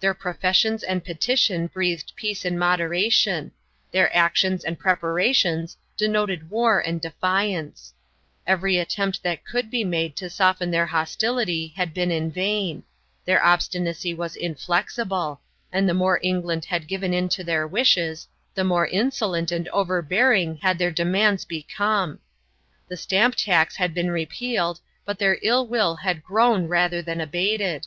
[0.00, 3.52] Their professions and petition breathed peace and moderation;
[3.90, 7.92] their actions and preparations denoted war and defiance;
[8.46, 12.82] every attempt that could be made to soften their hostility had been in vain;
[13.26, 15.38] their obstinacy was inflexible;
[15.70, 20.56] and the more England had given in to their wishes, the more insolent and overbearing
[20.62, 22.20] had their demands become.
[22.88, 27.86] The stamp tax had been repealed, but their ill will had grown rather than abated.